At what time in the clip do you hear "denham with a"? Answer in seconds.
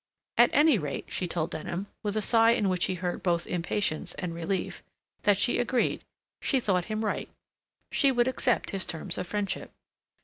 1.51-2.23